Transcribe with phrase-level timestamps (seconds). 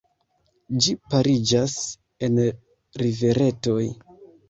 [0.85, 1.77] Ĝi pariĝas
[2.29, 2.43] en
[3.05, 3.83] riveretoj.